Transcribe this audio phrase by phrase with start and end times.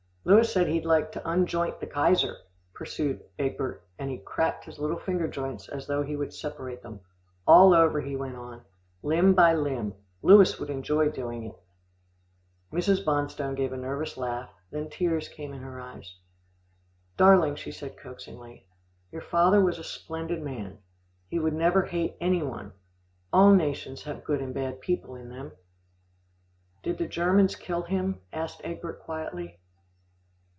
[0.23, 2.35] "Louis says he'd like to unjoint the Kaiser,"
[2.75, 6.99] pursued Egbert and he cracked his little finger joints as though he would separate them
[7.47, 8.61] "All over," he went on,
[9.01, 11.55] "limb by limb Louis would enjoy doing it."
[12.71, 13.03] Mrs.
[13.03, 16.15] Bonstone gave a nervous laugh, then tears came in her eyes.
[17.17, 18.67] "Darling," she said coaxingly,
[19.11, 20.77] "your father was a splendid man.
[21.29, 22.73] He would never hate any one.
[23.33, 25.53] All nations have good and bad people in them."
[26.83, 29.57] "Did the Germans kill him?" asked Egbert quietly.